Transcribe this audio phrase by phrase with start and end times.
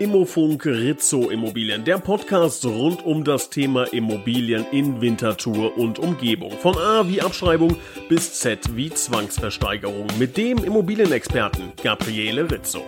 [0.00, 6.52] Immofunk Rizzo Immobilien, der Podcast rund um das Thema Immobilien in Winterthur und Umgebung.
[6.52, 7.76] Von A wie Abschreibung
[8.08, 12.82] bis Z wie Zwangsversteigerung mit dem Immobilienexperten Gabriele Rizzo.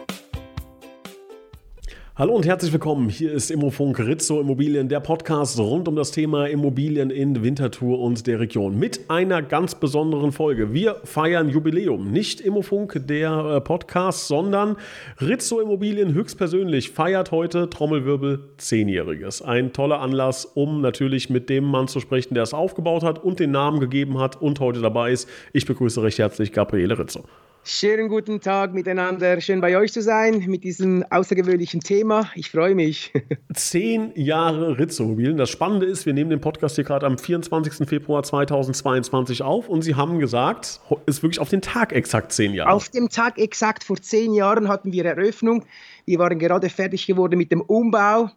[2.15, 3.09] Hallo und herzlich willkommen.
[3.09, 8.27] Hier ist Immofunk Rizzo Immobilien, der Podcast rund um das Thema Immobilien in Winterthur und
[8.27, 10.75] der Region mit einer ganz besonderen Folge.
[10.75, 12.13] Wir feiern Jubiläum.
[12.13, 14.77] Nicht Immofunk, der äh, Podcast, sondern
[15.23, 19.41] Rizzo Immobilien höchstpersönlich feiert heute Trommelwirbel zehnjähriges.
[19.41, 23.41] Ein toller Anlass, um natürlich mit dem Mann zu sprechen, der es aufgebaut hat und
[23.41, 25.31] den Namen gegeben hat und heute dabei ist.
[25.55, 27.25] Ich begrüße recht herzlich Gabriele Rizzo.
[27.65, 29.41] Schönen guten Tag miteinander.
[29.41, 32.29] Schön bei euch zu sein mit diesem außergewöhnlichen Thema.
[32.35, 33.13] Ich freue mich.
[33.55, 35.37] Zehn Jahre Ritzomobilen.
[35.37, 37.89] Das Spannende ist, wir nehmen den Podcast hier gerade am 24.
[37.89, 42.53] Februar 2022 auf und Sie haben gesagt, es ist wirklich auf den Tag exakt zehn
[42.53, 42.73] Jahre.
[42.73, 45.65] Auf dem Tag exakt vor zehn Jahren hatten wir Eröffnung.
[46.05, 48.29] Wir waren gerade fertig geworden mit dem Umbau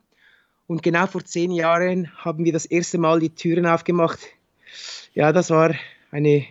[0.68, 4.20] und genau vor zehn Jahren haben wir das erste Mal die Türen aufgemacht.
[5.16, 5.74] Ja, das war
[6.12, 6.46] eine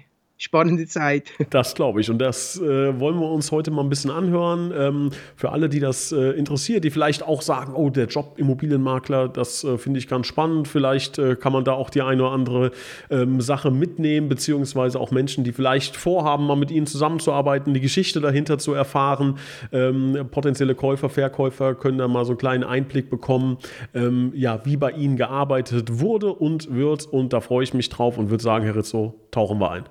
[0.45, 1.33] spannende Zeit.
[1.51, 2.11] Das glaube ich.
[2.11, 4.73] Und das äh, wollen wir uns heute mal ein bisschen anhören.
[4.77, 9.29] Ähm, für alle, die das äh, interessiert, die vielleicht auch sagen, oh, der Job Immobilienmakler,
[9.29, 10.67] das äh, finde ich ganz spannend.
[10.67, 12.71] Vielleicht äh, kann man da auch die eine oder andere
[13.11, 18.21] ähm, Sache mitnehmen, beziehungsweise auch Menschen, die vielleicht vorhaben, mal mit ihnen zusammenzuarbeiten, die Geschichte
[18.21, 19.39] dahinter zu erfahren.
[19.73, 23.59] Ähm, potenzielle Käufer, Verkäufer können da mal so einen kleinen Einblick bekommen,
[23.95, 27.07] ähm, ja, wie bei ihnen gearbeitet wurde und wird.
[27.07, 29.85] Und da freue ich mich drauf und würde sagen, Herr Rizzo, tauchen wir ein.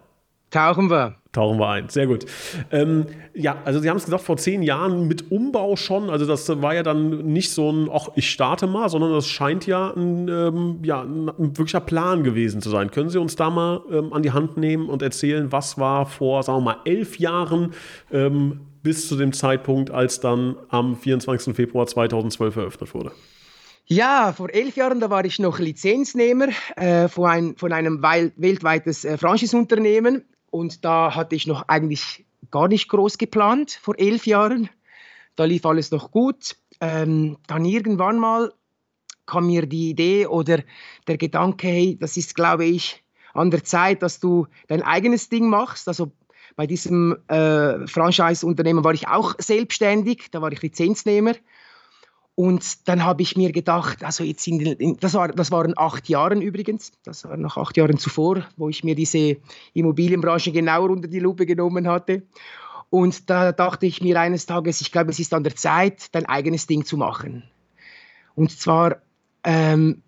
[0.54, 1.16] Tauchen wir.
[1.32, 2.26] Tauchen wir ein, sehr gut.
[2.70, 6.12] Ähm, ja, also Sie haben es gesagt, vor zehn Jahren mit Umbau schon.
[6.12, 9.66] Also das war ja dann nicht so ein, ach, ich starte mal, sondern das scheint
[9.66, 12.92] ja ein, ähm, ja, ein, ein wirklicher Plan gewesen zu sein.
[12.92, 16.44] Können Sie uns da mal ähm, an die Hand nehmen und erzählen, was war vor,
[16.44, 17.74] sagen wir mal, elf Jahren
[18.12, 21.56] ähm, bis zu dem Zeitpunkt, als dann am 24.
[21.56, 23.12] Februar 2012 eröffnet wurde?
[23.86, 29.04] Ja, vor elf Jahren, da war ich noch Lizenznehmer äh, von, ein, von einem weltweites
[29.04, 34.70] äh, Franchiseunternehmen und da hatte ich noch eigentlich gar nicht groß geplant, vor elf Jahren.
[35.36, 36.58] Da lief alles noch gut.
[36.80, 38.54] Ähm, dann irgendwann mal
[39.26, 40.62] kam mir die Idee oder
[41.08, 43.04] der Gedanke, hey, das ist, glaube ich,
[43.34, 45.88] an der Zeit, dass du dein eigenes Ding machst.
[45.88, 46.12] Also
[46.56, 51.34] bei diesem äh, Franchise-Unternehmen war ich auch selbstständig, da war ich Lizenznehmer.
[52.36, 56.10] Und dann habe ich mir gedacht, also jetzt in, in, das, war, das waren acht
[56.10, 59.38] Jahre übrigens, das war noch acht Jahre zuvor, wo ich mir diese
[59.74, 62.24] Immobilienbranche genauer unter die Lupe genommen hatte.
[62.90, 66.26] Und da dachte ich mir eines Tages, ich glaube, es ist an der Zeit, dein
[66.26, 67.44] eigenes Ding zu machen.
[68.36, 68.98] Und zwar,
[69.44, 70.02] ähm,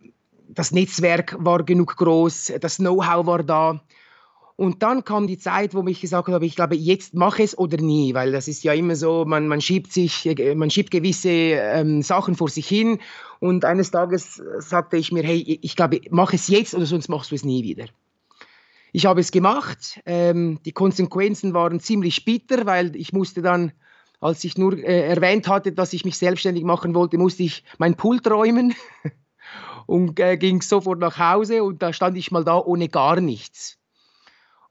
[0.47, 3.81] das Netzwerk war genug groß, das Know-how war da.
[4.57, 7.77] Und dann kam die Zeit, wo ich gesagt habe, ich glaube, jetzt mache es oder
[7.77, 12.01] nie, weil das ist ja immer so, man, man schiebt sich, man schiebt gewisse ähm,
[12.01, 12.99] Sachen vor sich hin.
[13.39, 17.31] Und eines Tages sagte ich mir, hey, ich glaube, mach es jetzt oder sonst machst
[17.31, 17.85] du es nie wieder.
[18.93, 19.99] Ich habe es gemacht.
[20.05, 23.73] Ähm, die Konsequenzen waren ziemlich bitter, weil ich musste dann,
[24.21, 27.95] als ich nur äh, erwähnt hatte, dass ich mich selbstständig machen wollte, musste ich mein
[27.95, 28.73] Pult räumen
[29.85, 33.77] und äh, ging sofort nach Hause und da stand ich mal da ohne gar nichts.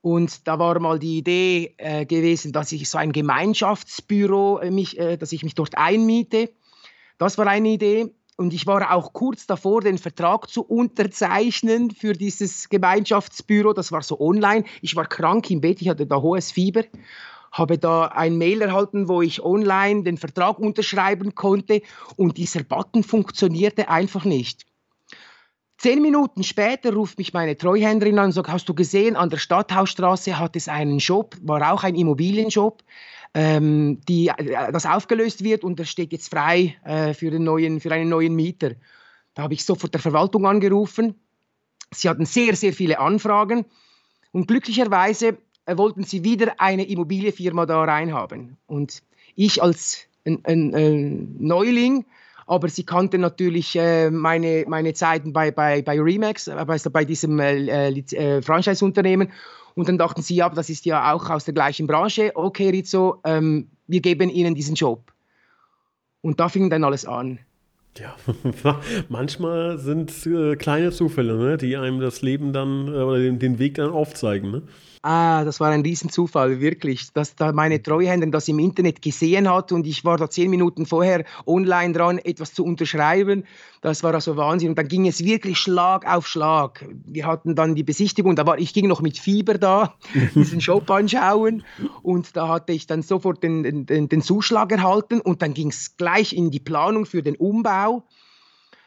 [0.04, 4.98] Und da war mal die Idee äh, gewesen, dass ich so ein Gemeinschaftsbüro, äh, mich,
[4.98, 6.50] äh, dass ich mich dort einmiete.
[7.16, 8.12] Das war eine Idee.
[8.37, 13.72] Und ich war auch kurz davor, den Vertrag zu unterzeichnen für dieses Gemeinschaftsbüro.
[13.72, 14.65] Das war so online.
[14.82, 16.84] Ich war krank im Bett, ich hatte da hohes Fieber.
[17.50, 21.81] Habe da ein Mail erhalten, wo ich online den Vertrag unterschreiben konnte.
[22.16, 24.66] Und dieser Button funktionierte einfach nicht.
[25.76, 29.38] Zehn Minuten später ruft mich meine Treuhänderin an und sagt, hast du gesehen, an der
[29.38, 32.82] Stadthausstraße hat es einen Shop, war auch ein Immobilienshop,
[33.34, 37.80] ähm, die, äh, das aufgelöst wird und das steht jetzt frei äh, für, den neuen,
[37.80, 38.72] für einen neuen Mieter.
[39.34, 41.16] Da habe ich sofort der Verwaltung angerufen.
[41.91, 43.64] Sie hatten sehr, sehr viele Anfragen
[44.30, 48.56] und glücklicherweise äh, wollten sie wieder eine Immobilienfirma da reinhaben.
[48.66, 49.02] Und
[49.34, 52.06] ich als ein, ein, ein Neuling
[52.47, 57.39] aber sie kannte natürlich äh, meine, meine Zeiten bei, bei, bei Remax, also bei diesem
[57.39, 59.33] äh, äh, äh, Franchise-Unternehmen.
[59.74, 62.33] Und dann dachten sie, ja, das ist ja auch aus der gleichen Branche.
[62.34, 65.13] Okay, Rizzo, ähm, wir geben Ihnen diesen Job.
[66.21, 67.41] Und da fing dann alles an.
[67.98, 68.16] Ja,
[69.08, 73.58] manchmal sind äh, kleine Zufälle, ne, die einem das Leben dann äh, oder den, den,
[73.60, 74.50] Weg dann aufzeigen.
[74.50, 74.62] Ne?
[75.02, 77.12] Ah, das war ein Riesenzufall, wirklich.
[77.12, 80.86] Dass da meine Treuhänderin das im Internet gesehen hat und ich war da zehn Minuten
[80.86, 83.44] vorher online dran, etwas zu unterschreiben.
[83.84, 84.71] Das war also Wahnsinn.
[84.71, 86.86] Und dann ging es wirklich Schlag auf Schlag.
[87.04, 89.92] Wir hatten dann die Besichtigung, da war, ich ging noch mit Fieber da,
[90.34, 91.63] diesen Shop anschauen.
[92.03, 95.98] Und da hatte ich dann sofort den, den, den Zuschlag erhalten und dann ging es
[95.98, 98.04] gleich in die Planung für den Umbau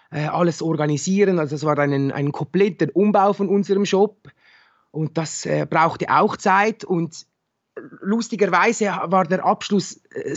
[0.10, 1.38] äh, alles organisieren.
[1.38, 4.28] Also es war ein, ein kompletter Umbau von unserem Shop
[4.90, 7.28] und das äh, brauchte auch Zeit und
[8.02, 10.36] lustigerweise war der Abschluss äh,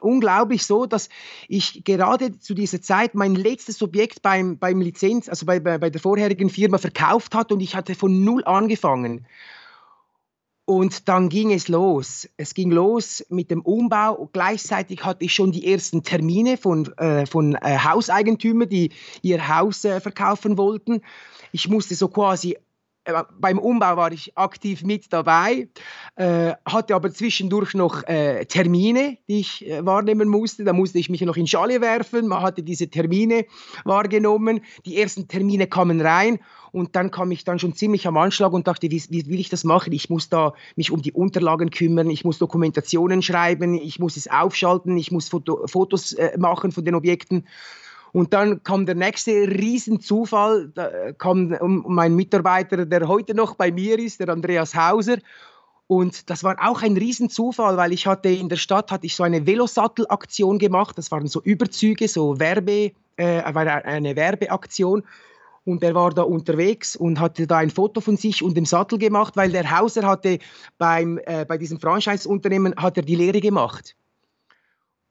[0.00, 1.08] unglaublich so, dass
[1.48, 5.90] ich gerade zu dieser Zeit mein letztes Objekt beim, beim Lizenz, also bei, bei, bei
[5.90, 9.26] der vorherigen Firma verkauft hat und ich hatte von null angefangen.
[10.70, 12.28] Und dann ging es los.
[12.36, 14.30] Es ging los mit dem Umbau.
[14.32, 19.84] Gleichzeitig hatte ich schon die ersten Termine von, äh, von äh, Hauseigentümern, die ihr Haus
[19.84, 21.02] äh, verkaufen wollten.
[21.50, 22.56] Ich musste so quasi
[23.38, 25.68] beim Umbau war ich aktiv mit dabei,
[26.16, 30.64] äh, hatte aber zwischendurch noch äh, Termine, die ich äh, wahrnehmen musste.
[30.64, 32.28] Da musste ich mich noch in Schale werfen.
[32.28, 33.46] Man hatte diese Termine
[33.84, 34.60] wahrgenommen.
[34.86, 36.40] Die ersten Termine kamen rein
[36.72, 39.48] und dann kam ich dann schon ziemlich am Anschlag und dachte, wie, wie will ich
[39.48, 39.92] das machen?
[39.92, 44.28] Ich muss da mich um die Unterlagen kümmern, ich muss Dokumentationen schreiben, ich muss es
[44.28, 47.46] aufschalten, ich muss Foto, Fotos äh, machen von den Objekten.
[48.12, 53.98] Und dann kam der nächste Riesenzufall, da kam mein Mitarbeiter, der heute noch bei mir
[53.98, 55.18] ist, der Andreas Hauser.
[55.86, 59.24] Und das war auch ein Riesenzufall, weil ich hatte in der Stadt hatte ich so
[59.24, 60.96] eine Velosattel-Aktion gemacht.
[60.96, 65.02] Das waren so Überzüge, so Werbe, äh, eine Werbeaktion.
[65.64, 68.98] Und er war da unterwegs und hatte da ein Foto von sich und dem Sattel
[68.98, 70.38] gemacht, weil der Hauser hatte
[70.78, 73.94] beim, äh, bei diesem Franchise-Unternehmen hat er die Lehre gemacht.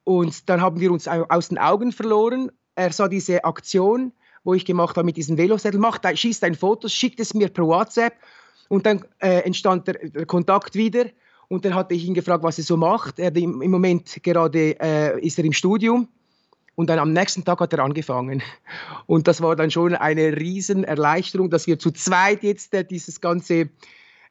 [0.05, 4.11] Und dann haben wir uns aus den Augen verloren er sah diese Aktion,
[4.43, 7.65] wo ich gemacht habe mit diesem Velozettel, macht, schießt ein Foto, schickt es mir per
[7.65, 8.13] WhatsApp
[8.69, 11.05] und dann äh, entstand der, der, Kontakt wieder
[11.49, 13.19] und dann hatte ich ihn gefragt, was er so macht.
[13.19, 16.07] Er, im, im Moment gerade äh, ist er im Studium
[16.75, 18.41] und dann am nächsten Tag hat er angefangen.
[19.07, 23.19] Und das war dann schon eine riesen Erleichterung, dass wir zu zweit jetzt äh, dieses
[23.19, 23.69] ganze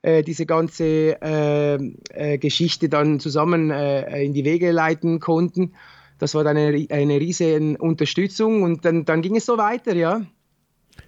[0.01, 5.75] äh, diese ganze äh, äh, Geschichte dann zusammen in die Wege leiten konnten.
[6.19, 10.23] Das war dann eine, eine riesige Unterstützung und dann, dann ging es so weiter, ja.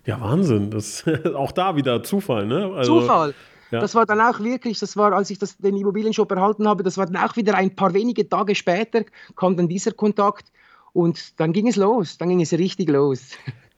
[0.07, 0.71] Ja, Wahnsinn.
[0.71, 1.05] Das
[1.35, 2.73] auch da wieder Zufall, ne?
[2.75, 3.35] Also, Zufall.
[3.71, 3.81] Ja.
[3.81, 6.99] Das war dann auch wirklich, das war, als ich das, den Immobilienshop erhalten habe, das
[6.99, 9.05] war dann auch wieder ein paar wenige Tage später,
[9.37, 10.51] kam dann dieser Kontakt
[10.93, 13.31] und dann ging es los, dann ging es richtig los.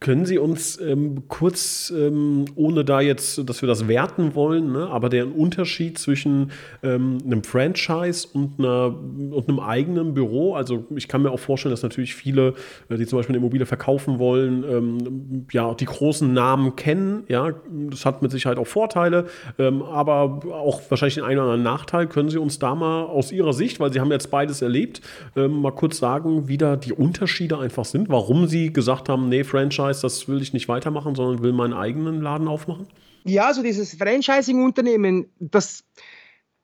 [0.02, 4.88] Können Sie uns ähm, kurz, ähm, ohne da jetzt, dass wir das werten wollen, ne,
[4.88, 6.50] aber der Unterschied zwischen
[6.82, 8.96] ähm, einem Franchise und, einer,
[9.30, 12.54] und einem eigenen Büro, also ich kann mir auch vorstellen, dass natürlich viele,
[12.88, 17.52] äh, die zum Beispiel eine Immobilie verkaufen wollen, ähm, ja, die großen Namen kennen, ja,
[17.88, 19.26] das hat mit Sicherheit auch Vorteile,
[19.56, 22.08] ähm, aber auch wahrscheinlich den einen oder anderen Nachteil.
[22.08, 25.00] Können Sie uns da mal aus Ihrer Sicht, weil Sie haben jetzt beides erlebt,
[25.36, 29.44] ähm, mal kurz sagen, wie da die Unterschiede einfach sind, warum Sie gesagt haben, nee,
[29.44, 32.86] Franchise weiß, das will ich nicht weitermachen, sondern will meinen eigenen Laden aufmachen?
[33.24, 35.84] Ja, also dieses Franchising-Unternehmen, das,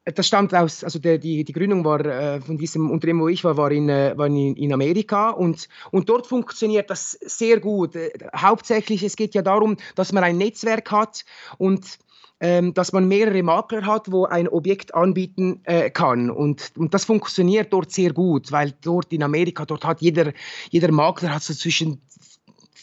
[0.04, 3.44] das stammt aus, also der, die, die Gründung war äh, von diesem Unternehmen, wo ich
[3.44, 7.94] war, war in, äh, war in, in Amerika und, und dort funktioniert das sehr gut.
[7.94, 11.24] Äh, hauptsächlich, es geht ja darum, dass man ein Netzwerk hat
[11.58, 11.98] und
[12.40, 16.30] ähm, dass man mehrere Makler hat, wo ein Objekt anbieten äh, kann.
[16.30, 20.32] Und, und das funktioniert dort sehr gut, weil dort in Amerika, dort hat jeder,
[20.70, 22.00] jeder Makler hat so zwischen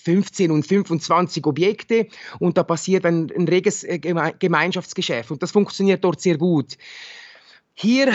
[0.05, 2.07] 15 und 25 Objekte
[2.39, 6.77] und da passiert ein, ein reges äh, Gemeinschaftsgeschäft und das funktioniert dort sehr gut.
[7.77, 8.13] Hier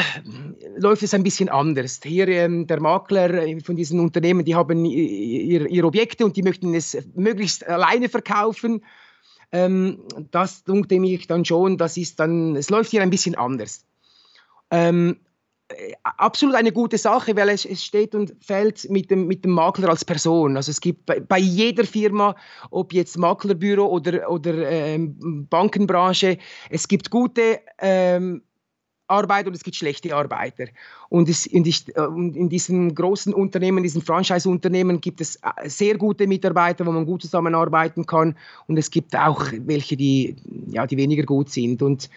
[0.76, 2.00] läuft es ein bisschen anders.
[2.02, 6.42] Hier ähm, der Makler äh, von diesen Unternehmen, die haben ihre, ihre Objekte und die
[6.42, 8.82] möchten es möglichst alleine verkaufen.
[9.52, 9.98] Ähm,
[10.30, 13.84] das denke ich dann schon, das ist dann, es läuft hier ein bisschen anders.
[14.70, 15.29] Ähm, äh,
[16.02, 19.88] absolut eine gute Sache, weil es, es, steht und fällt mit dem, mit dem Makler
[19.90, 20.56] als Person.
[20.56, 22.34] Also es gibt bei, bei jeder Firma,
[22.70, 26.38] ob jetzt Maklerbüro oder, oder ähm, Bankenbranche,
[26.70, 28.42] es gibt gute ähm,
[29.10, 30.66] Arbeiter und es gibt schlechte Arbeiter.
[31.08, 36.26] Und, es, in, die, in diesen großen Unternehmen, diesen Franchise-Unternehmen gibt es äh, sehr gute
[36.26, 38.36] Mitarbeiter, wo man gut zusammenarbeiten kann.
[38.66, 40.36] Und es gibt auch welche, die,
[40.68, 41.82] ja, die weniger gut sind.
[41.82, 42.08] Und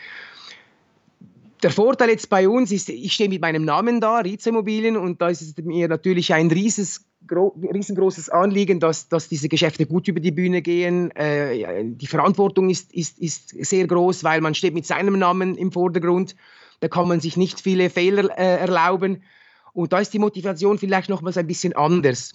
[1.64, 5.22] der Vorteil jetzt bei uns ist, ich stehe mit meinem Namen da, Rize Immobilien, und
[5.22, 10.20] da ist es mir natürlich ein rieses, riesengroßes Anliegen, dass, dass diese Geschäfte gut über
[10.20, 11.12] die Bühne gehen.
[11.12, 15.72] Äh, die Verantwortung ist, ist, ist sehr groß, weil man steht mit seinem Namen im
[15.72, 16.36] Vordergrund.
[16.82, 19.24] Da kann man sich nicht viele Fehler äh, erlauben.
[19.72, 22.34] Und da ist die Motivation vielleicht nochmals ein bisschen anders.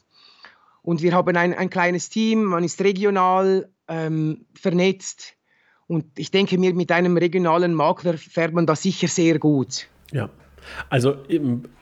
[0.83, 5.38] und wir haben ein, ein kleines Team, man ist regional ähm, vernetzt
[5.89, 9.89] und ich denke mir, mit einem regionalen Makler fährt man das sicher sehr gut.
[10.13, 10.31] Ja,
[10.91, 11.17] also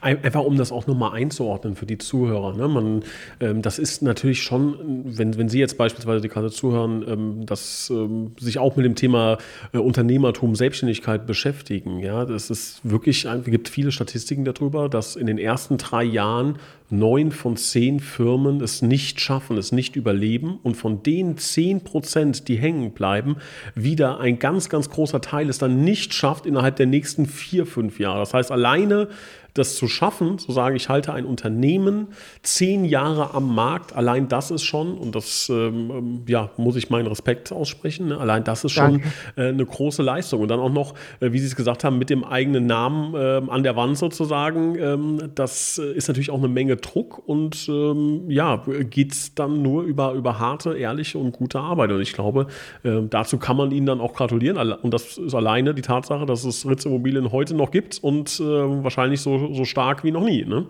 [0.01, 2.55] einfach um das auch nochmal einzuordnen für die Zuhörer.
[2.55, 2.67] Ne?
[2.67, 3.03] Man,
[3.39, 7.89] ähm, das ist natürlich schon, wenn, wenn Sie jetzt beispielsweise die gerade zuhören, ähm, dass
[7.89, 9.37] ähm, sich auch mit dem Thema
[9.73, 11.99] äh, Unternehmertum, Selbstständigkeit beschäftigen.
[11.99, 16.57] Ja, das ist wirklich, es gibt viele Statistiken darüber, dass in den ersten drei Jahren
[16.89, 22.47] neun von zehn Firmen es nicht schaffen, es nicht überleben und von den zehn Prozent,
[22.47, 23.37] die hängen bleiben,
[23.75, 27.99] wieder ein ganz, ganz großer Teil es dann nicht schafft innerhalb der nächsten vier, fünf
[27.99, 28.19] Jahre.
[28.19, 29.09] Das heißt, alleine
[29.57, 32.07] das zu schaffen, zu sagen, ich halte ein Unternehmen
[32.43, 36.89] zehn Jahre am Markt, allein das ist schon, und das ähm, ähm, ja, muss ich
[36.89, 38.17] meinen Respekt aussprechen, ne?
[38.17, 39.01] allein das ist schon
[39.35, 40.41] äh, eine große Leistung.
[40.41, 43.41] Und dann auch noch, äh, wie Sie es gesagt haben, mit dem eigenen Namen äh,
[43.49, 48.29] an der Wand sozusagen, ähm, das äh, ist natürlich auch eine Menge Druck und ähm,
[48.29, 51.91] ja, geht es dann nur über, über harte, ehrliche und gute Arbeit.
[51.91, 52.47] Und ich glaube,
[52.83, 54.57] äh, dazu kann man Ihnen dann auch gratulieren.
[54.57, 58.43] Und das ist alleine die Tatsache, dass es Ritz Immobilien heute noch gibt und äh,
[58.43, 60.45] wahrscheinlich so so, stark wie noch nie.
[60.45, 60.67] Ne?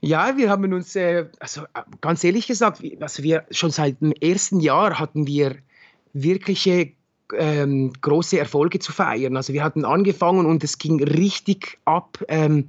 [0.00, 4.12] Ja, wir haben uns, äh, also äh, ganz ehrlich gesagt, also wir schon seit dem
[4.12, 5.56] ersten Jahr hatten wir
[6.12, 6.92] wirkliche
[7.36, 9.36] ähm, große Erfolge zu feiern.
[9.36, 12.22] Also wir hatten angefangen und es ging richtig ab.
[12.28, 12.68] Ähm,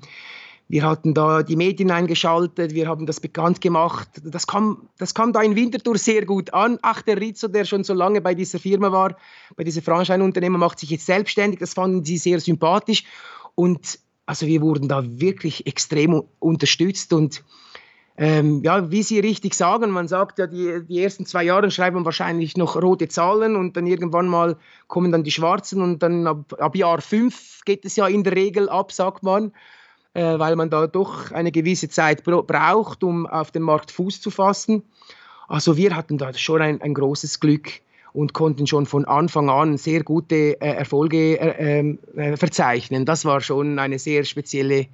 [0.68, 4.10] wir hatten da die Medien eingeschaltet, wir haben das bekannt gemacht.
[4.24, 6.80] Das kam, das kam da in Winterthur sehr gut an.
[6.82, 9.15] Ach, der Rizzo, der schon so lange bei dieser Firma war,
[9.56, 11.60] bei dieser Franchise-Unternehmer, macht sich jetzt selbstständig.
[11.60, 13.04] Das fanden sie sehr sympathisch.
[13.54, 17.44] Und also wir wurden da wirklich extrem unterstützt und
[18.17, 21.96] ähm, ja, wie Sie richtig sagen, man sagt ja, die, die ersten zwei Jahre schreibt
[21.96, 24.55] man wahrscheinlich noch rote Zahlen und dann irgendwann mal
[24.88, 28.36] kommen dann die schwarzen und dann ab, ab Jahr fünf geht es ja in der
[28.36, 29.51] Regel ab, sagt man,
[30.13, 34.32] äh, weil man da doch eine gewisse Zeit braucht, um auf dem Markt Fuß zu
[34.32, 34.84] fassen.
[35.50, 37.82] Also wir hatten da schon ein, ein großes Glück
[38.15, 43.05] und konnten schon von Anfang an sehr gute äh, Erfolge äh, ähm, äh, verzeichnen.
[43.05, 44.88] Das war schon eine sehr spezielle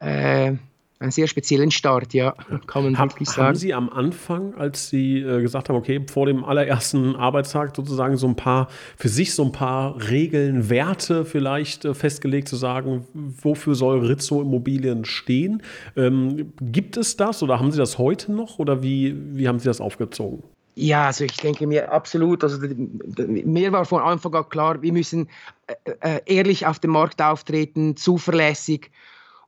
[0.00, 0.52] äh,
[1.00, 2.34] einen sehr speziellen Start, ja,
[2.66, 3.48] kann man Hab, wirklich sagen.
[3.48, 8.18] Haben Sie am Anfang, als Sie äh, gesagt haben, okay, vor dem allerersten Arbeitstag sozusagen
[8.18, 13.06] so ein paar, für sich so ein paar Regeln, Werte vielleicht äh, festgelegt, zu sagen,
[13.14, 15.62] wofür soll Rizzo Immobilien stehen?
[15.96, 19.66] Ähm, gibt es das oder haben Sie das heute noch oder wie, wie haben Sie
[19.68, 20.42] das aufgezogen?
[20.80, 25.28] Ja, also ich denke mir absolut, also mir war von Anfang an klar, wir müssen
[25.66, 28.90] äh, äh, ehrlich auf dem Markt auftreten, zuverlässig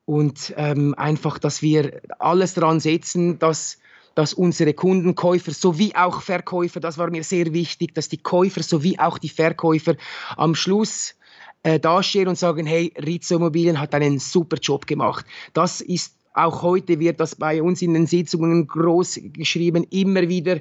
[0.05, 3.79] und ähm, einfach, dass wir alles daran setzen, dass,
[4.15, 8.63] dass unsere Kunden, Käufer sowie auch Verkäufer, das war mir sehr wichtig, dass die Käufer
[8.63, 9.95] sowie auch die Verkäufer
[10.37, 11.15] am Schluss
[11.63, 15.25] äh, dastehen und sagen, hey, Rizzo Immobilien hat einen super Job gemacht.
[15.55, 20.61] Das ist auch heute wird das bei uns in den Sitzungen groß geschrieben, immer wieder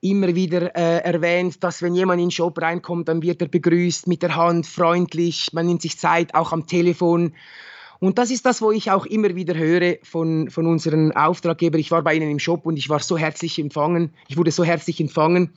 [0.00, 4.06] immer wieder äh, erwähnt, dass wenn jemand in den Shop reinkommt, dann wird er begrüßt
[4.06, 7.34] mit der Hand, freundlich, man nimmt sich Zeit, auch am Telefon.
[8.00, 11.80] Und das ist das, wo ich auch immer wieder höre von, von unseren Auftraggebern.
[11.80, 14.64] Ich war bei ihnen im Shop und ich war so herzlich empfangen, ich wurde so
[14.64, 15.54] herzlich empfangen.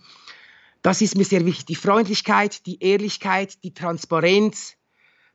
[0.81, 1.65] Das ist mir sehr wichtig.
[1.65, 4.77] Die Freundlichkeit, die Ehrlichkeit, die Transparenz,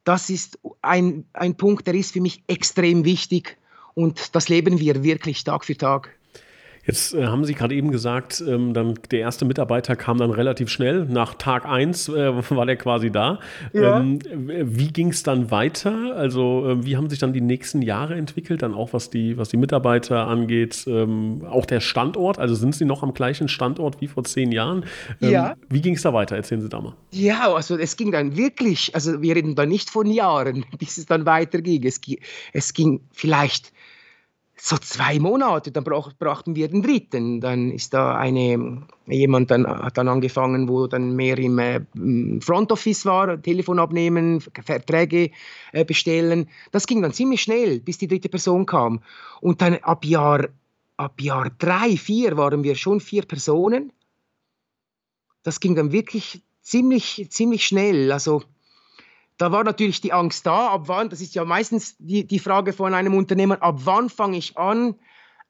[0.05, 3.59] das ist ein, ein Punkt, der ist für mich extrem wichtig
[3.95, 6.17] und das leben wir wirklich Tag für Tag.
[6.85, 10.69] Jetzt äh, haben Sie gerade eben gesagt, ähm, dann der erste Mitarbeiter kam dann relativ
[10.69, 11.05] schnell.
[11.05, 13.39] Nach Tag 1 äh, war der quasi da.
[13.73, 14.01] Ja.
[14.01, 16.17] Ähm, wie ging es dann weiter?
[16.17, 18.63] Also, äh, wie haben sich dann die nächsten Jahre entwickelt?
[18.63, 22.39] Dann auch was die, was die Mitarbeiter angeht, ähm, auch der Standort.
[22.39, 24.85] Also sind Sie noch am gleichen Standort wie vor zehn Jahren?
[25.21, 25.55] Ähm, ja.
[25.69, 26.35] Wie ging es da weiter?
[26.35, 26.95] Erzählen Sie da mal.
[27.13, 31.07] Ja, also es ging dann wirklich, also wir reden da nicht von Jahren, bis es
[31.07, 31.85] dann weiterging.
[31.85, 32.01] Es,
[32.53, 33.73] es ging vielleicht
[34.65, 37.41] so zwei Monate, dann brauch, brauchten wir den dritten.
[37.41, 41.81] Dann ist da eine, jemand dann, hat dann angefangen, wo dann mehr im äh,
[42.41, 45.33] Front Office war, Telefon abnehmen, Verträge
[45.73, 46.49] äh, bestellen.
[46.71, 49.01] Das ging dann ziemlich schnell, bis die dritte Person kam.
[49.41, 50.49] Und dann ab Jahr,
[50.97, 53.93] ab Jahr drei, vier waren wir schon vier Personen.
[55.43, 58.13] Das ging dann wirklich ziemlich, ziemlich schnell.
[58.13, 58.45] Also
[59.43, 62.73] da war natürlich die Angst da, ab wann, das ist ja meistens die, die Frage
[62.73, 64.95] von einem Unternehmer, ab wann fange ich an,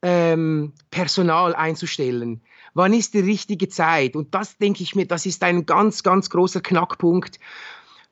[0.00, 2.40] ähm, Personal einzustellen?
[2.72, 4.16] Wann ist die richtige Zeit?
[4.16, 7.38] Und das denke ich mir, das ist ein ganz, ganz großer Knackpunkt,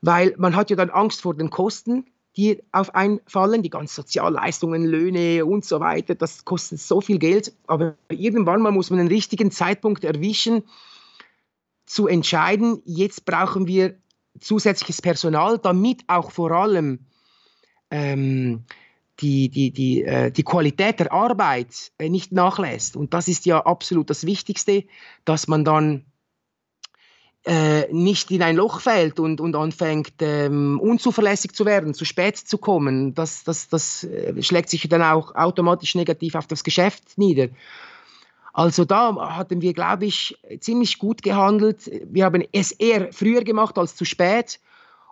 [0.02, 2.04] weil man hat ja dann Angst vor den Kosten,
[2.36, 7.54] die auf einfallen, die ganzen Sozialleistungen, Löhne und so weiter, das kostet so viel Geld,
[7.66, 10.62] aber irgendwann mal muss man den richtigen Zeitpunkt erwischen,
[11.86, 13.96] zu entscheiden, jetzt brauchen wir
[14.38, 17.06] zusätzliches Personal, damit auch vor allem
[17.90, 18.64] ähm,
[19.20, 22.96] die, die, die, äh, die Qualität der Arbeit äh, nicht nachlässt.
[22.96, 24.84] Und das ist ja absolut das Wichtigste,
[25.24, 26.04] dass man dann
[27.44, 32.36] äh, nicht in ein Loch fällt und, und anfängt, ähm, unzuverlässig zu werden, zu spät
[32.36, 33.14] zu kommen.
[33.14, 37.48] Das, das, das äh, schlägt sich dann auch automatisch negativ auf das Geschäft nieder.
[38.52, 41.90] Also da hatten wir, glaube ich, ziemlich gut gehandelt.
[42.04, 44.60] Wir haben es eher früher gemacht als zu spät.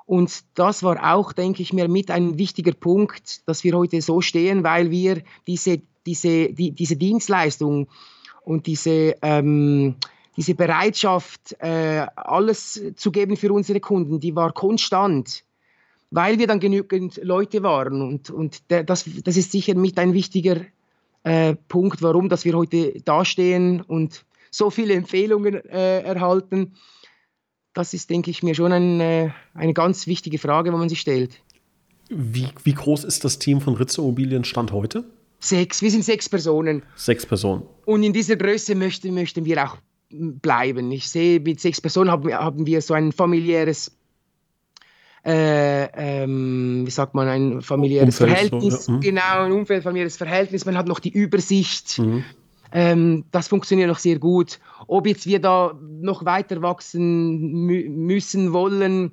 [0.07, 4.23] Und das war auch, denke ich mir, mit ein wichtiger Punkt, dass wir heute so
[4.23, 7.89] stehen, weil wir diese, diese, die, diese Dienstleistung
[8.43, 9.97] und diese, ähm,
[10.35, 15.45] diese Bereitschaft, äh, alles zu geben für unsere Kunden, die war konstant,
[16.11, 18.01] weil wir dann genügend Leute waren.
[18.01, 20.63] Und, und der, das, das ist sicher mit ein wichtiger
[21.25, 26.75] äh, Punkt, warum dass wir heute dastehen und so viele Empfehlungen äh, erhalten.
[27.75, 31.01] Das ist, denke ich, mir schon ein, äh, eine ganz wichtige Frage, wo man sich
[31.01, 31.41] stellt.
[32.09, 35.05] Wie, wie groß ist das Team von Ritze Immobilien Stand heute?
[35.41, 36.83] Sechs, wir sind sechs Personen.
[36.97, 37.63] Sechs Personen.
[37.85, 39.77] Und in dieser Größe möchten, möchten wir auch
[40.11, 40.91] bleiben.
[40.91, 43.98] Ich sehe, mit sechs Personen haben, haben wir so ein familiäres,
[45.25, 48.85] äh, ähm, wie sagt man, ein familiäres Umfeld, Verhältnis.
[48.85, 48.97] So, ja.
[48.97, 49.01] Mhm.
[49.03, 50.65] Genau, ein Umfeld, familiäres Verhältnis.
[50.65, 51.99] Man hat noch die Übersicht.
[51.99, 52.25] Mhm.
[52.73, 54.59] Ähm, das funktioniert noch sehr gut.
[54.87, 59.13] Ob jetzt wir da noch weiter wachsen müssen, wollen,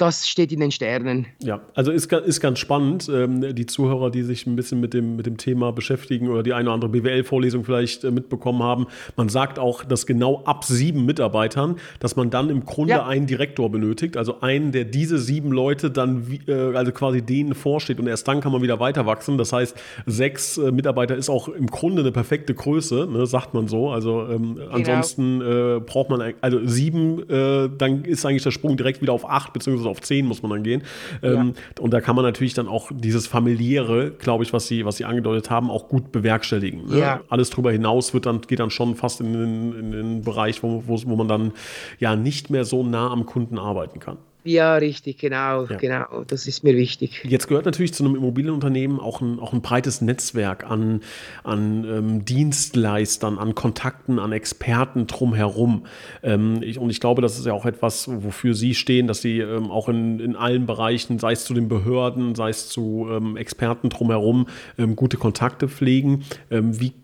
[0.00, 1.26] das steht in den Sternen.
[1.42, 3.10] Ja, also ist, ist ganz spannend.
[3.12, 6.54] Ähm, die Zuhörer, die sich ein bisschen mit dem, mit dem Thema beschäftigen oder die
[6.54, 11.04] eine oder andere BWL-Vorlesung vielleicht äh, mitbekommen haben, man sagt auch, dass genau ab sieben
[11.04, 13.06] Mitarbeitern, dass man dann im Grunde ja.
[13.06, 18.00] einen Direktor benötigt, also einen, der diese sieben Leute dann, äh, also quasi denen vorsteht
[18.00, 19.36] und erst dann kann man wieder weiter wachsen.
[19.36, 19.76] Das heißt,
[20.06, 23.90] sechs äh, Mitarbeiter ist auch im Grunde eine perfekte Größe, ne, sagt man so.
[23.90, 24.70] Also ähm, genau.
[24.70, 29.28] ansonsten äh, braucht man, also sieben, äh, dann ist eigentlich der Sprung direkt wieder auf
[29.28, 30.82] acht beziehungsweise auf 10 muss man dann gehen.
[31.22, 31.32] Ja.
[31.32, 34.96] Ähm, und da kann man natürlich dann auch dieses familiäre, glaube ich, was sie, was
[34.96, 36.86] sie angedeutet haben, auch gut bewerkstelligen.
[36.86, 36.98] Ne?
[36.98, 37.20] Ja.
[37.28, 40.84] Alles darüber hinaus wird dann, geht dann schon fast in den, in den Bereich, wo,
[40.86, 41.52] wo, wo man dann
[41.98, 44.18] ja nicht mehr so nah am Kunden arbeiten kann.
[44.44, 45.76] Ja, richtig, genau, ja.
[45.76, 46.24] genau.
[46.26, 47.22] Das ist mir wichtig.
[47.24, 51.02] Jetzt gehört natürlich zu einem Immobilienunternehmen auch ein, auch ein breites Netzwerk an,
[51.44, 55.84] an ähm, Dienstleistern, an Kontakten, an Experten drumherum.
[56.22, 59.40] Ähm, ich, und ich glaube, das ist ja auch etwas, wofür Sie stehen, dass Sie
[59.40, 63.36] ähm, auch in, in allen Bereichen, sei es zu den Behörden, sei es zu ähm,
[63.36, 64.46] Experten drumherum,
[64.78, 66.24] ähm, gute Kontakte pflegen.
[66.50, 66.94] Ähm, wie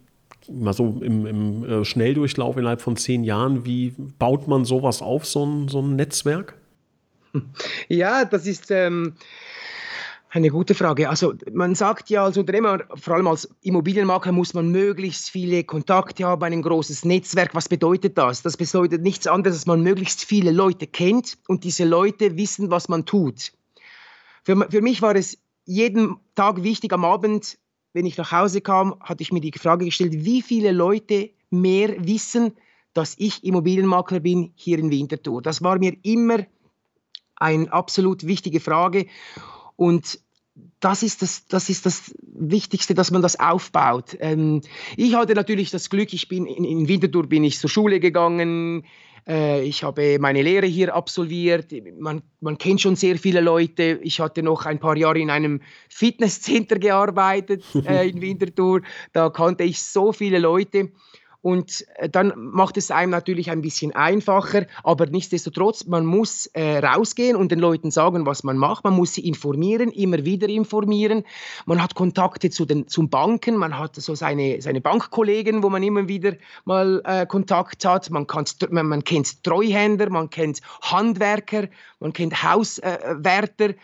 [0.51, 5.27] mal so im, im äh, Schnelldurchlauf innerhalb von zehn Jahren, wie baut man sowas auf,
[5.27, 6.55] so ein, so ein Netzwerk?
[7.89, 9.15] Ja, das ist ähm,
[10.31, 11.09] eine gute Frage.
[11.09, 16.25] Also man sagt ja als Unternehmer, vor allem als Immobilienmakler, muss man möglichst viele Kontakte
[16.25, 17.55] haben, ein großes Netzwerk.
[17.55, 18.43] Was bedeutet das?
[18.43, 22.89] Das bedeutet nichts anderes, dass man möglichst viele Leute kennt und diese Leute wissen, was
[22.89, 23.53] man tut.
[24.45, 27.59] Für, für mich war es jeden Tag wichtig am Abend,
[27.93, 31.95] wenn ich nach Hause kam, hatte ich mir die Frage gestellt, wie viele Leute mehr
[31.99, 32.53] wissen,
[32.93, 35.43] dass ich Immobilienmakler bin hier in Winterthur.
[35.43, 36.47] Das war mir immer
[37.37, 39.07] eine absolut wichtige Frage.
[39.77, 40.21] Und
[40.81, 44.17] das ist das, das ist das Wichtigste, dass man das aufbaut.
[44.21, 44.63] Ähm,
[44.97, 48.85] ich hatte natürlich das Glück, ich bin in, in Winterthur bin ich zur Schule gegangen,
[49.27, 53.99] äh, ich habe meine Lehre hier absolviert, man, man kennt schon sehr viele Leute.
[54.03, 59.65] Ich hatte noch ein paar Jahre in einem Fitnesscenter gearbeitet äh, in Winterthur, da kannte
[59.65, 60.91] ich so viele Leute.
[61.43, 66.79] Und äh, dann macht es einem natürlich ein bisschen einfacher, aber nichtsdestotrotz, man muss äh,
[66.79, 68.85] rausgehen und den Leuten sagen, was man macht.
[68.85, 71.25] Man muss sie informieren, immer wieder informieren.
[71.67, 75.83] Man hat Kontakte zu den zum Banken, man hat so seine, seine Bankkollegen, wo man
[75.83, 78.11] immer wieder mal äh, Kontakt hat.
[78.11, 78.27] Man,
[78.71, 81.69] man, man kennt Treuhänder, man kennt Handwerker,
[82.01, 83.71] man kennt Hauswärter.
[83.71, 83.75] Äh,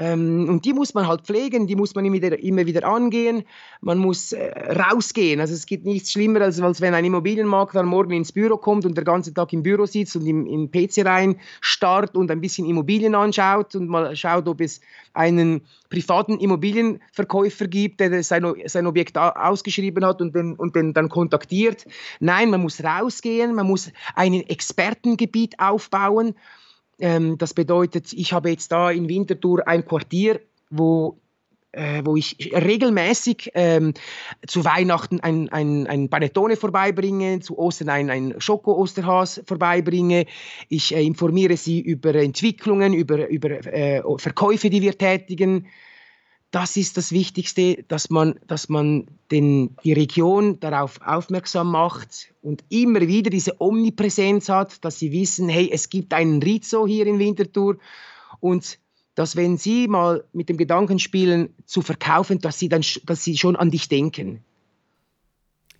[0.00, 3.44] ähm, und die muss man halt pflegen, die muss man immer wieder, immer wieder angehen.
[3.82, 5.40] Man muss äh, rausgehen.
[5.40, 8.96] Also es gibt nichts Schlimmer, als, als wenn ein Immobilienmakler morgen ins Büro kommt und
[8.96, 12.66] den ganzen Tag im Büro sitzt und im, im PC rein starrt und ein bisschen
[12.66, 14.80] Immobilien anschaut und mal schaut, ob es
[15.12, 15.60] einen
[15.90, 21.84] privaten Immobilienverkäufer gibt, der sein, sein Objekt ausgeschrieben hat und den, und den dann kontaktiert.
[22.20, 26.34] Nein, man muss rausgehen, man muss ein Expertengebiet aufbauen.
[27.00, 31.18] Ähm, das bedeutet, ich habe jetzt da in Winterthur ein Quartier, wo
[31.72, 33.94] äh, wo ich regelmäßig ähm,
[34.46, 40.26] zu Weihnachten ein, ein, ein Panettone vorbeibringe, zu Ostern ein, ein Schoko-Osterhas vorbeibringe.
[40.68, 45.66] Ich äh, informiere sie über Entwicklungen, über, über äh, Verkäufe, die wir tätigen
[46.50, 52.64] das ist das Wichtigste, dass man, dass man den, die Region darauf aufmerksam macht und
[52.68, 57.18] immer wieder diese Omnipräsenz hat, dass sie wissen, hey, es gibt einen Rizzo hier in
[57.18, 57.76] Winterthur
[58.40, 58.78] und
[59.14, 63.36] dass wenn sie mal mit dem Gedanken spielen, zu verkaufen, dass sie dann dass sie
[63.36, 64.42] schon an dich denken.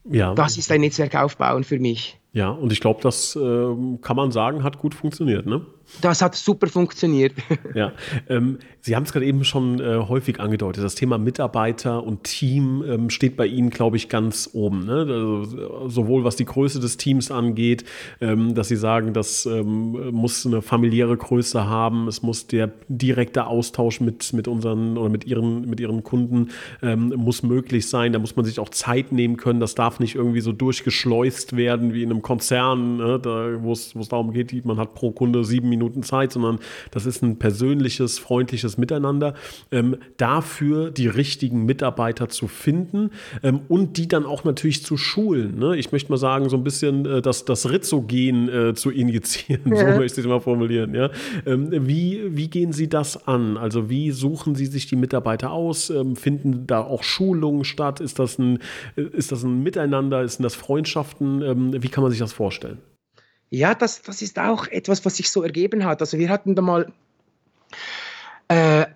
[0.05, 0.35] Ja.
[0.35, 2.19] Das ist ein Netzwerk aufbauen für mich.
[2.33, 5.67] Ja, und ich glaube, das äh, kann man sagen, hat gut funktioniert, ne?
[6.01, 7.33] Das hat super funktioniert.
[7.75, 7.93] ja,
[8.29, 10.83] ähm, Sie haben es gerade eben schon äh, häufig angedeutet.
[10.83, 14.87] Das Thema Mitarbeiter und Team ähm, steht bei Ihnen, glaube ich, ganz oben.
[14.87, 15.01] Ne?
[15.01, 17.85] Also, sowohl was die Größe des Teams angeht,
[18.21, 23.47] ähm, dass Sie sagen, das ähm, muss eine familiäre Größe haben, es muss der direkte
[23.47, 26.49] Austausch mit, mit unseren oder mit Ihren, mit Ihren Kunden
[26.83, 28.15] ähm, muss möglich sein.
[28.15, 29.61] Da muss man sich auch Zeit nehmen können.
[29.61, 33.21] Das darf nicht irgendwie so durchgeschleust werden wie in einem Konzern, ne?
[33.61, 36.59] wo es darum geht, man hat pro Kunde sieben Minuten Minuten Zeit, sondern
[36.91, 39.35] das ist ein persönliches, freundliches Miteinander.
[39.71, 43.11] Ähm, dafür die richtigen Mitarbeiter zu finden
[43.43, 45.59] ähm, und die dann auch natürlich zu schulen.
[45.59, 45.77] Ne?
[45.77, 49.79] Ich möchte mal sagen, so ein bisschen äh, das, das Rizzo-Gen äh, zu injizieren, ja.
[49.79, 50.95] so möchte ich es mal formulieren.
[50.95, 51.11] Ja?
[51.47, 53.57] Ähm, wie, wie gehen Sie das an?
[53.57, 55.91] Also wie suchen Sie sich die Mitarbeiter aus?
[55.91, 58.01] Ähm, finden da auch Schulungen statt?
[58.01, 58.59] Ist das ein,
[58.97, 60.23] äh, ist das ein Miteinander?
[60.23, 61.43] Ist das Freundschaften?
[61.43, 62.79] Ähm, wie kann man sich das vorstellen?
[63.51, 66.01] Ja, das, das ist auch etwas, was sich so ergeben hat.
[66.01, 66.93] Also wir hatten da mal
[68.49, 68.87] äh,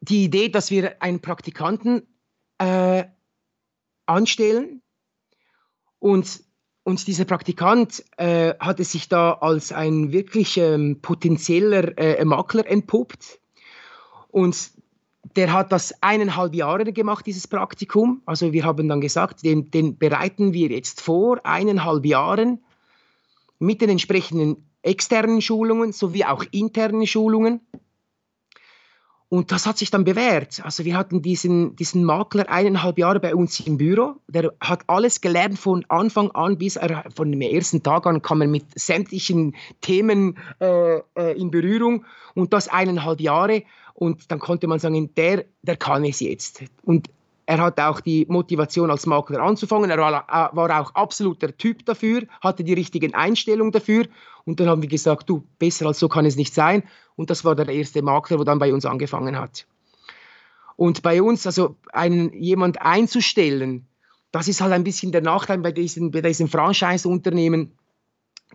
[0.00, 2.06] die Idee, dass wir einen Praktikanten
[2.58, 3.04] äh,
[4.06, 4.80] anstellen
[5.98, 6.42] und,
[6.84, 13.40] und dieser Praktikant äh, hatte sich da als ein wirklich ähm, potenzieller äh, Makler entpuppt
[14.28, 14.70] und
[15.36, 18.22] der hat das eineinhalb Jahre gemacht, dieses Praktikum.
[18.24, 22.60] Also wir haben dann gesagt, den, den bereiten wir jetzt vor, eineinhalb Jahren
[23.60, 27.60] mit den entsprechenden externen Schulungen sowie auch internen Schulungen.
[29.28, 30.60] Und das hat sich dann bewährt.
[30.64, 34.16] Also wir hatten diesen, diesen Makler eineinhalb Jahre bei uns im Büro.
[34.26, 38.40] Der hat alles gelernt von Anfang an bis er von dem ersten Tag an kam
[38.40, 43.62] er mit sämtlichen Themen äh, äh, in Berührung und das eineinhalb Jahre.
[43.94, 46.64] Und dann konnte man sagen, der, der kann es jetzt.
[46.82, 47.08] Und
[47.50, 49.90] er hat auch die Motivation als Makler anzufangen.
[49.90, 54.06] Er war, äh, war auch absolut der Typ dafür, hatte die richtigen Einstellungen dafür.
[54.44, 56.84] Und dann haben wir gesagt, du, besser als so kann es nicht sein.
[57.16, 59.66] Und das war der erste Makler, der dann bei uns angefangen hat.
[60.76, 63.88] Und bei uns, also einen, jemand einzustellen,
[64.30, 67.72] das ist halt ein bisschen der Nachteil bei diesen, bei diesen Franchise-Unternehmen.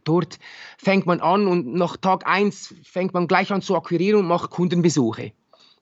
[0.06, 0.40] Dort
[0.78, 4.52] fängt man an und nach Tag 1 fängt man gleich an zu akquirieren und macht
[4.52, 5.34] Kundenbesuche.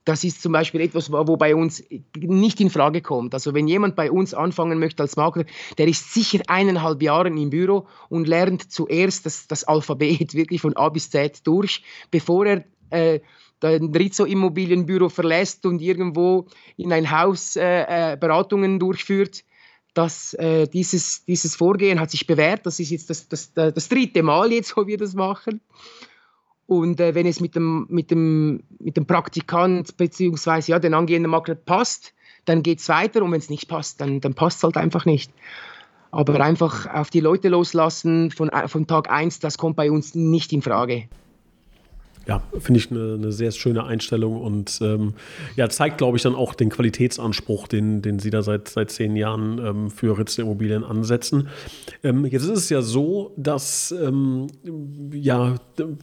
[0.05, 1.83] Das ist zum Beispiel etwas, wo bei uns
[2.17, 3.33] nicht in Frage kommt.
[3.33, 5.45] Also wenn jemand bei uns anfangen möchte als Makler,
[5.77, 10.75] der ist sicher eineinhalb Jahre im Büro und lernt zuerst das, das Alphabet wirklich von
[10.75, 13.21] A bis Z durch, bevor er äh,
[13.61, 19.45] ein Rizzo Immobilienbüro verlässt und irgendwo in ein Haus äh, äh, Beratungen durchführt.
[19.93, 22.65] Das, äh, dieses, dieses Vorgehen hat sich bewährt.
[22.65, 25.61] Das ist jetzt das, das, das dritte Mal jetzt, wo wir das machen.
[26.65, 30.71] Und äh, wenn es mit dem, mit dem, mit dem Praktikant bzw.
[30.71, 32.13] Ja, den angehenden Makler passt,
[32.45, 35.05] dann geht es weiter und wenn es nicht passt, dann, dann passt es halt einfach
[35.05, 35.31] nicht.
[36.11, 40.15] Aber einfach auf die Leute loslassen von, äh, von Tag 1, das kommt bei uns
[40.15, 41.07] nicht in Frage.
[42.25, 45.13] Ja, finde ich eine, eine, sehr schöne Einstellung und ähm,
[45.57, 49.17] ja, zeigt, glaube ich, dann auch den Qualitätsanspruch, den, den Sie da seit, seit zehn
[49.17, 51.49] Jahren ähm, für Ritz Immobilien ansetzen.
[52.01, 54.47] Ähm, jetzt ist es ja so, dass ähm,
[55.11, 55.55] ja,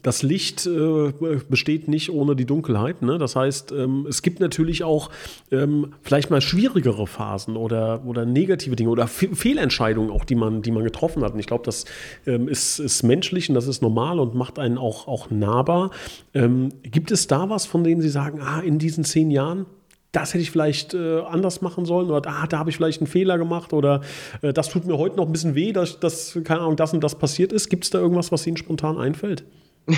[0.02, 1.12] das Licht äh,
[1.48, 3.00] besteht nicht ohne die Dunkelheit.
[3.00, 3.16] Ne?
[3.16, 5.08] Das heißt, ähm, es gibt natürlich auch
[5.50, 10.60] ähm, vielleicht mal schwierigere Phasen oder, oder negative Dinge oder Fe Fehlentscheidungen auch, die man,
[10.60, 11.32] die man getroffen hat.
[11.32, 11.86] Und ich glaube, das
[12.24, 15.90] ist, ist menschlich und das ist normal und macht einen auch, auch nahbar.
[16.34, 19.66] Ähm, gibt es da was, von denen Sie sagen, ah, in diesen zehn Jahren,
[20.12, 23.06] das hätte ich vielleicht äh, anders machen sollen oder ah, da habe ich vielleicht einen
[23.06, 24.00] Fehler gemacht oder
[24.42, 27.02] äh, das tut mir heute noch ein bisschen weh, dass, dass, keine Ahnung, das und
[27.02, 27.68] das passiert ist.
[27.68, 29.44] Gibt es da irgendwas, was Ihnen spontan einfällt?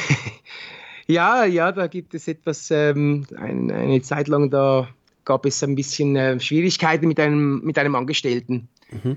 [1.06, 4.88] ja, ja, da gibt es etwas, ähm, ein, eine Zeit lang, da
[5.24, 8.68] gab es ein bisschen äh, Schwierigkeiten mit einem, mit einem Angestellten.
[8.90, 9.16] Mhm.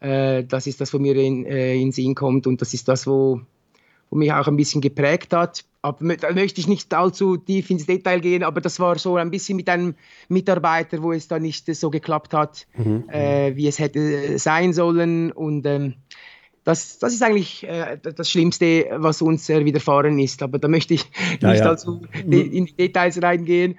[0.00, 3.06] Äh, das ist das, wo mir in, äh, in Sinn kommt und das ist das,
[3.06, 3.40] wo,
[4.10, 5.64] wo mich auch ein bisschen geprägt hat.
[5.86, 9.30] Aber da möchte ich nicht allzu tief ins Detail gehen, aber das war so ein
[9.30, 9.94] bisschen mit einem
[10.28, 13.08] Mitarbeiter, wo es da nicht so geklappt hat, mhm.
[13.08, 15.30] äh, wie es hätte sein sollen.
[15.30, 15.94] Und ähm,
[16.64, 20.42] das, das ist eigentlich äh, das Schlimmste, was uns äh, widerfahren ist.
[20.42, 21.04] Aber da möchte ich
[21.40, 21.68] ja, nicht ja.
[21.68, 22.32] allzu mhm.
[22.32, 23.78] in die Details reingehen.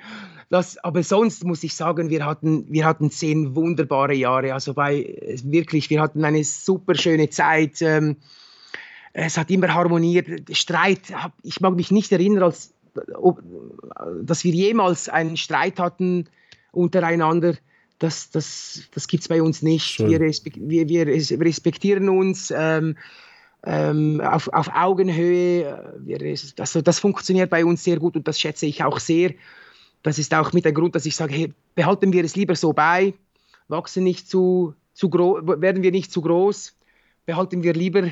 [0.49, 4.53] Das, aber sonst muss ich sagen, wir hatten, wir hatten zehn wunderbare Jahre.
[4.53, 7.81] Also bei wirklich, wir hatten eine super schöne Zeit.
[7.81, 8.15] Ähm,
[9.25, 10.27] es hat immer harmoniert.
[10.55, 11.01] Streit,
[11.41, 12.73] ich mag mich nicht erinnern, als,
[13.15, 13.41] ob,
[14.21, 16.27] dass wir jemals einen Streit hatten
[16.71, 17.55] untereinander.
[17.97, 19.99] Das, das, das gibt es bei uns nicht.
[19.99, 21.07] Wir, wir, wir,
[21.41, 22.53] respektieren uns.
[22.55, 22.95] Ähm,
[23.65, 25.95] ähm, auf, auf Augenhöhe.
[25.99, 26.19] Wir,
[26.55, 29.33] das, das funktioniert bei uns sehr gut und das schätze ich auch sehr.
[30.03, 32.71] Das ist auch mit der Grund, dass ich sage, hey, behalten wir es lieber so
[32.71, 33.15] bei,
[33.67, 36.77] wachsen nicht zu, zu werden wir nicht zu groß,
[37.25, 38.09] behalten wir lieber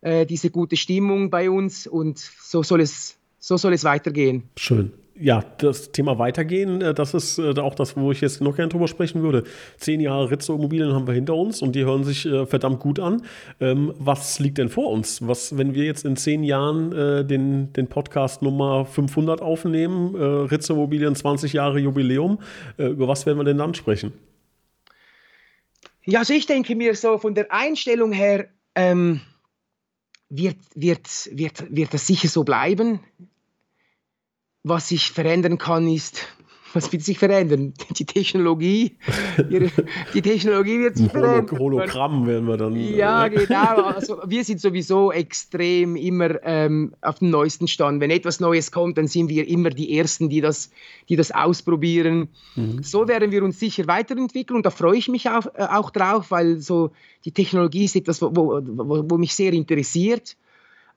[0.00, 4.44] äh, diese gute Stimmung bei uns und so soll es, so soll es weitergehen.
[4.56, 8.56] Schön ja, das Thema Weitergehen, äh, das ist äh, auch das, wo ich jetzt noch
[8.56, 9.44] gerne drüber sprechen würde.
[9.76, 12.98] Zehn Jahre Rizzo Immobilien haben wir hinter uns und die hören sich äh, verdammt gut
[12.98, 13.22] an.
[13.60, 15.26] Ähm, was liegt denn vor uns?
[15.26, 16.90] Was, wenn wir jetzt in zehn Jahren
[17.26, 22.38] den, den Podcast Nummer 500 aufnehmen, Rizzo Immobilien 20 Jahre Jubiläum,
[22.78, 24.12] über was werden wir denn dann sprechen?
[26.04, 29.20] Ja, also ich denke mir so von der Einstellung her, ähm,
[30.30, 33.00] wird, wird, wird, wird das sicher so bleiben?
[34.62, 36.26] Was sich verändern kann, ist,
[36.72, 37.74] was wird sich verändern?
[37.96, 38.96] Die Technologie.
[40.14, 41.58] Die Technologie wird sich verändern.
[41.58, 42.76] Hologramm werden wir dann.
[42.76, 43.82] Ja, äh, genau.
[43.82, 48.00] Also wir sind sowieso extrem immer ähm, auf dem neuesten Stand.
[48.00, 50.70] Wenn etwas Neues kommt, dann sind wir immer die Ersten, die das,
[51.08, 52.28] die das ausprobieren.
[52.56, 52.82] Mhm.
[52.82, 56.30] So werden wir uns sicher weiterentwickeln und da freue ich mich auch, äh, auch drauf,
[56.30, 56.90] weil so
[57.24, 60.36] die Technologie ist etwas, wo, wo, wo mich sehr interessiert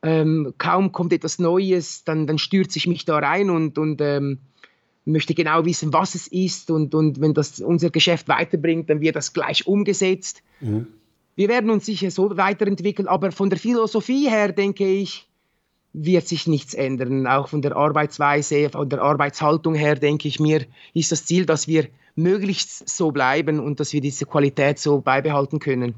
[0.03, 4.39] ähm, kaum kommt etwas Neues, dann, dann stürze ich mich da rein und, und ähm,
[5.05, 6.71] möchte genau wissen, was es ist.
[6.71, 10.43] Und, und wenn das unser Geschäft weiterbringt, dann wird das gleich umgesetzt.
[10.61, 10.87] Mhm.
[11.35, 15.27] Wir werden uns sicher so weiterentwickeln, aber von der Philosophie her denke ich,
[15.93, 17.27] wird sich nichts ändern.
[17.27, 21.67] Auch von der Arbeitsweise, von der Arbeitshaltung her denke ich mir, ist das Ziel, dass
[21.67, 25.95] wir möglichst so bleiben und dass wir diese Qualität so beibehalten können.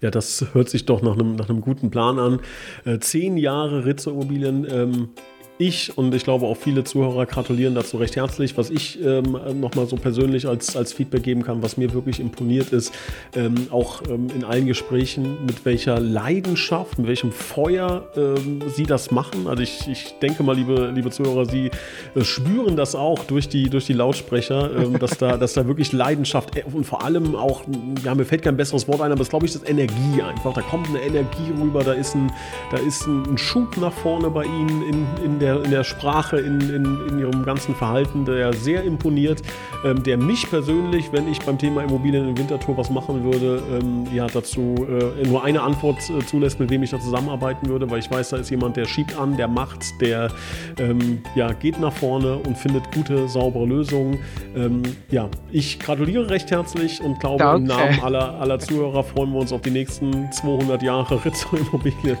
[0.00, 2.40] Ja, das hört sich doch nach einem, nach einem guten Plan an.
[2.84, 4.66] Äh, zehn Jahre Ritze Immobilien.
[4.68, 5.08] Ähm,
[5.58, 8.56] ich und ich glaube auch viele Zuhörer gratulieren dazu recht herzlich.
[8.56, 12.72] Was ich ähm, nochmal so persönlich als, als Feedback geben kann, was mir wirklich imponiert
[12.72, 12.92] ist,
[13.36, 19.12] ähm, auch ähm, in allen Gesprächen, mit welcher Leidenschaft, mit welchem Feuer ähm, Sie das
[19.12, 19.46] machen.
[19.46, 21.70] Also ich, ich denke mal, liebe, liebe Zuhörer, Sie
[22.14, 25.92] äh, spüren das auch durch die, durch die Lautsprecher, ähm, dass, da, dass da wirklich
[25.92, 27.62] Leidenschaft äh, und vor allem auch,
[28.04, 30.52] ja, mir fällt kein besseres Wort ein, aber es glaube ich, das Energie einfach.
[30.52, 32.32] Da kommt eine Energie rüber, da ist ein,
[32.72, 36.38] da ist ein Schub nach vorne bei Ihnen in, in der der, in der Sprache,
[36.38, 39.42] in, in, in ihrem ganzen Verhalten, der sehr imponiert,
[39.84, 44.06] ähm, der mich persönlich, wenn ich beim Thema Immobilien in Winterthur was machen würde, ähm,
[44.14, 47.98] ja, dazu äh, nur eine Antwort äh, zulässt, mit wem ich da zusammenarbeiten würde, weil
[47.98, 50.30] ich weiß, da ist jemand, der schiebt an, der macht, der
[50.78, 54.20] ähm, ja, geht nach vorne und findet gute, saubere Lösungen.
[54.56, 57.60] Ähm, ja, ich gratuliere recht herzlich und glaube, Danke.
[57.60, 62.16] im Namen aller, aller Zuhörer freuen wir uns auf die nächsten 200 Jahre Rizzo Immobilien.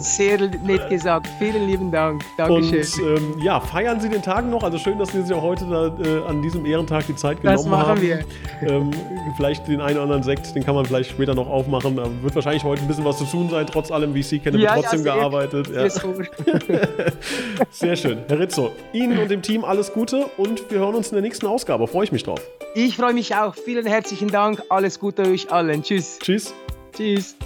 [0.00, 1.28] Sehr nett gesagt.
[1.38, 2.13] Vielen lieben Dank.
[2.36, 2.50] Dank.
[2.50, 3.16] Dankeschön.
[3.16, 4.62] Und ähm, ja, feiern Sie den Tag noch.
[4.62, 7.58] Also schön, dass Sie sich auch heute da, äh, an diesem Ehrentag die Zeit genommen
[7.58, 7.70] haben.
[7.70, 8.24] Das machen wir.
[8.68, 8.90] Ähm,
[9.36, 11.96] vielleicht den einen oder anderen Sekt, den kann man vielleicht später noch aufmachen.
[11.96, 14.38] Da wird wahrscheinlich heute ein bisschen was zu tun sein, trotz allem, wie ich Sie
[14.38, 15.68] kenne, ja, wird trotzdem ja, gearbeitet.
[15.74, 15.88] Ja.
[17.70, 18.18] Sehr schön.
[18.28, 21.46] Herr Rizzo, Ihnen und dem Team alles Gute und wir hören uns in der nächsten
[21.46, 21.86] Ausgabe.
[21.86, 22.40] Freue ich mich drauf.
[22.74, 23.54] Ich freue mich auch.
[23.54, 24.62] Vielen herzlichen Dank.
[24.68, 25.82] Alles Gute euch allen.
[25.82, 26.18] Tschüss.
[26.20, 26.54] Tschüss.
[26.96, 27.36] Tschüss.